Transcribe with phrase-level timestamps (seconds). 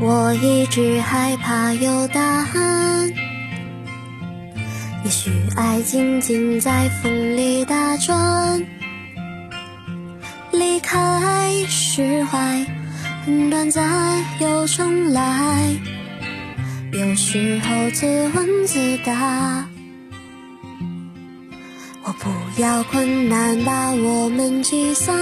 [0.00, 3.12] 我一直害怕有答案。
[5.04, 8.64] 也许爱静静在风里打转，
[10.50, 12.66] 离开释怀，
[13.24, 15.74] 很短暂又重来。
[16.92, 19.66] 有时候自问自答，
[22.02, 25.14] 我不要困难把我们击散。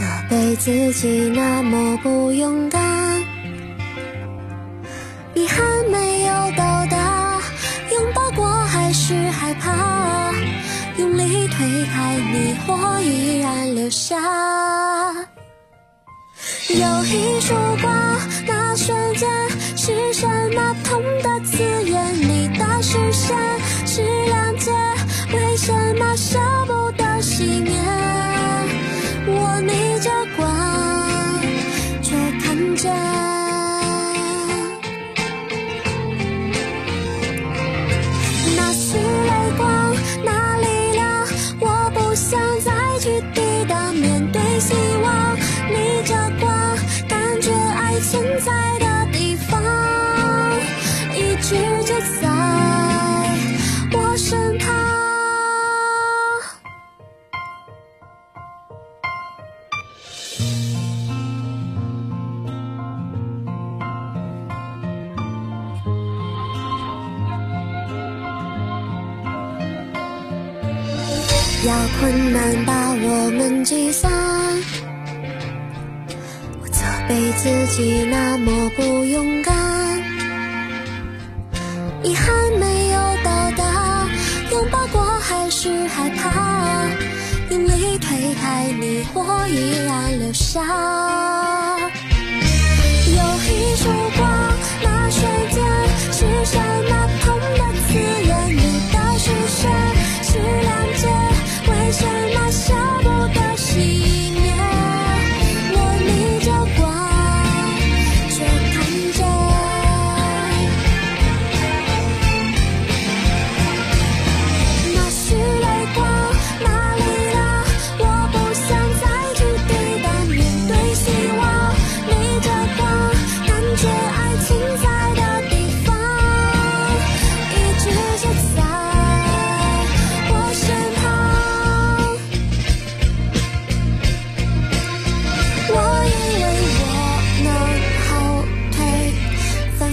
[0.00, 3.22] 责备自己那么不勇敢，
[5.34, 7.38] 遗憾没有到达，
[7.92, 10.32] 拥抱过还是害怕，
[10.96, 14.16] 用力推开你，我依然留下。
[16.70, 19.28] 有一束光，那瞬间
[19.76, 22.14] 是什么痛的刺眼？
[22.16, 23.36] 你的视线
[23.84, 24.70] 是谅解，
[25.34, 26.59] 为什么伤
[48.10, 49.62] 现在的地方，
[51.14, 52.28] 一直就在
[53.92, 54.66] 我身旁。
[71.64, 74.10] 要困难把我们击散，
[77.10, 79.52] 被自己那么不勇敢，
[82.04, 84.08] 遗憾没有到达，
[84.52, 86.86] 拥抱过还是害怕，
[87.50, 90.62] 用力推开你，我依然留下，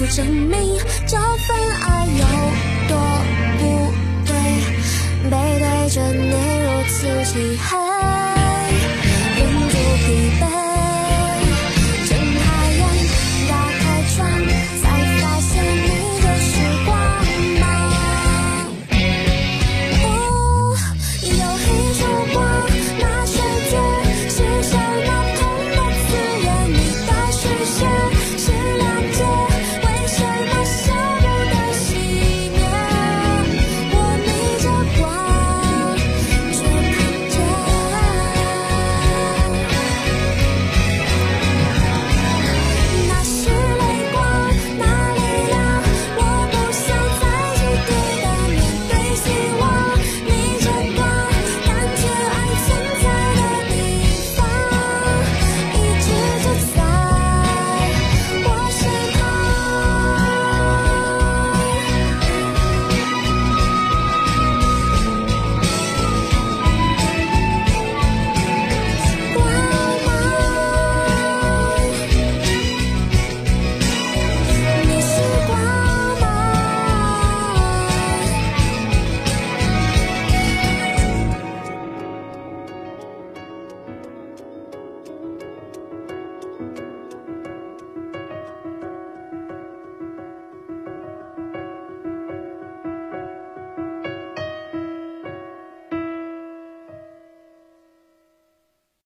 [0.00, 2.24] 不证明这份爱有
[2.88, 2.96] 多
[3.58, 3.92] 不
[4.24, 4.32] 对，
[5.28, 6.30] 背对着你
[6.62, 7.89] 如此漆黑。